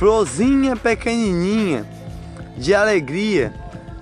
[0.00, 1.84] florzinha pequenininha
[2.56, 3.52] de alegria,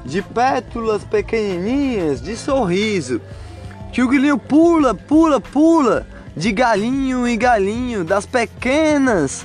[0.05, 3.21] de pétalas pequenininhas de sorriso,
[3.93, 6.07] que o grilinho pula, pula, pula
[6.37, 9.45] de galinho em galinho das pequenas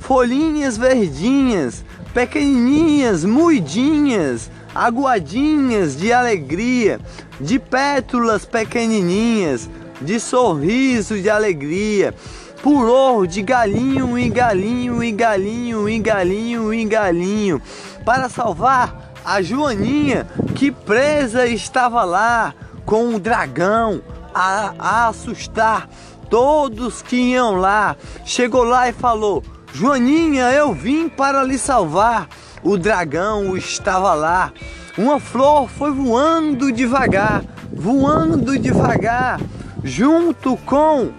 [0.00, 6.98] folhinhas verdinhas, pequenininhas, muidinhas, aguadinhas de alegria,
[7.40, 12.12] de pétalas pequenininhas, de sorriso de alegria.
[12.62, 17.60] Pulou de galinho em galinho, em galinho, em galinho, em galinho,
[18.04, 22.54] para salvar a Joaninha que presa estava lá
[22.84, 24.00] com o dragão
[24.34, 25.88] a, a assustar
[26.30, 27.96] todos que iam lá.
[28.24, 32.28] Chegou lá e falou: Joaninha, eu vim para lhe salvar.
[32.62, 34.52] O dragão estava lá.
[34.96, 39.40] Uma flor foi voando devagar, voando devagar,
[39.82, 41.10] junto com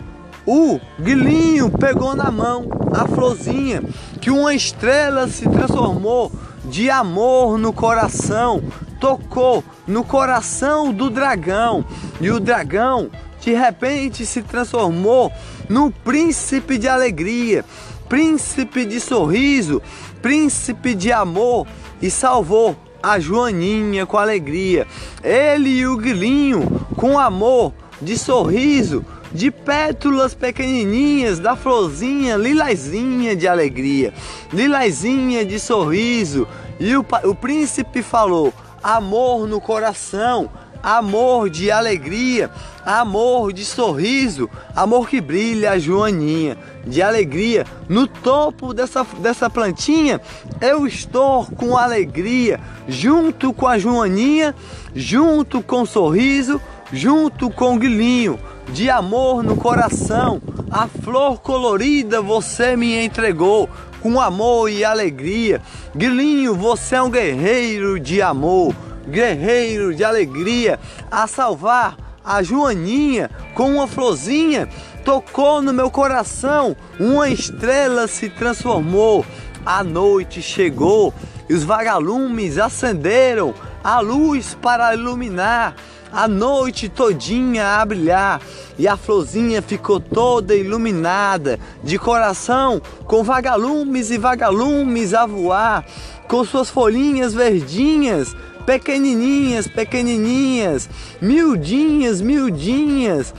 [0.45, 3.81] o grilinho pegou na mão a florzinha,
[4.19, 6.31] que uma estrela se transformou
[6.65, 8.61] de amor no coração,
[8.99, 11.85] tocou no coração do dragão,
[12.21, 13.09] e o dragão
[13.41, 15.31] de repente se transformou
[15.67, 17.65] num príncipe de alegria,
[18.07, 19.81] príncipe de sorriso,
[20.21, 21.67] príncipe de amor
[22.01, 24.87] e salvou a Joaninha com alegria.
[25.21, 33.47] Ele e o grilinho com amor, de sorriso, de pétalas pequenininhas da florzinha lilazinha de
[33.47, 34.13] alegria,
[34.51, 36.47] lilazinha de sorriso.
[36.79, 40.49] E o, o príncipe falou: amor no coração,
[40.83, 42.51] amor de alegria,
[42.85, 47.65] amor de sorriso, amor que brilha a Joaninha, de alegria.
[47.87, 50.19] No topo dessa, dessa plantinha
[50.59, 54.53] eu estou com alegria, junto com a Joaninha,
[54.93, 56.61] junto com o sorriso,
[56.93, 58.39] junto com o guilinho,
[58.71, 60.41] de amor no coração.
[60.71, 63.69] A flor colorida você me entregou
[64.01, 65.61] com amor e alegria.
[65.95, 68.73] Guilinho, você é um guerreiro de amor
[69.07, 70.79] guerreiro de alegria,
[71.11, 74.67] a salvar a Joaninha com uma florzinha.
[75.03, 79.25] Tocou no meu coração, uma estrela se transformou.
[79.65, 81.13] A noite chegou
[81.49, 83.53] e os vagalumes acenderam
[83.83, 85.75] a luz para iluminar
[86.13, 88.39] a noite todinha a brilhar
[88.77, 95.83] e a florzinha ficou toda iluminada de coração com vagalumes e vagalumes a voar
[96.27, 98.35] com suas folhinhas verdinhas
[98.65, 100.89] pequenininhas, pequenininhas,
[101.21, 103.33] miudinhas, miudinhas,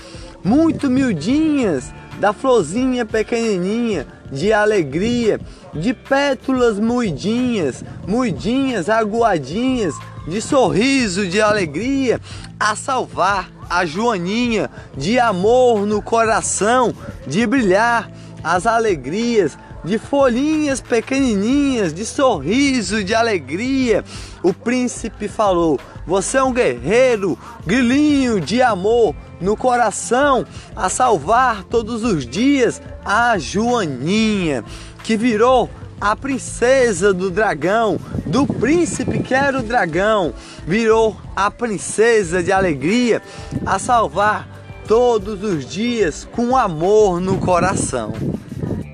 [0.45, 5.41] muito miudinhas, da florzinha pequenininha, de alegria,
[5.73, 9.95] de pétalas muidinhas, muidinhas, aguadinhas,
[10.27, 12.21] de sorriso, de alegria,
[12.59, 16.95] a salvar a Joaninha, de amor no coração,
[17.27, 18.11] de brilhar
[18.43, 24.03] as alegrias de folhinhas pequenininhas, de sorriso, de alegria.
[24.43, 32.03] O príncipe falou: Você é um guerreiro, grilinho de amor no coração, a salvar todos
[32.03, 34.65] os dias a Joaninha,
[35.05, 35.69] que virou
[36.01, 40.33] a princesa do dragão, do príncipe que era o dragão,
[40.67, 43.21] virou a princesa de alegria,
[43.67, 44.49] a salvar
[44.89, 48.15] todos os dias com amor no coração.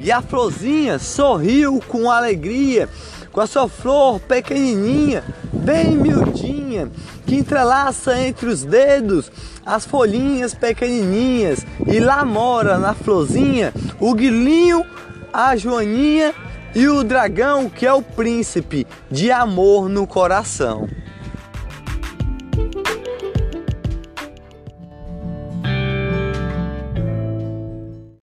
[0.00, 2.88] E a florzinha sorriu com alegria,
[3.30, 5.22] com a sua flor pequenininha,
[5.60, 6.90] bem miudinha,
[7.26, 9.30] que entrelaça entre os dedos
[9.64, 11.66] as folhinhas pequenininhas.
[11.86, 14.84] E lá mora na florzinha o guilinho,
[15.32, 16.34] a joaninha
[16.74, 20.88] e o dragão, que é o príncipe de amor no coração.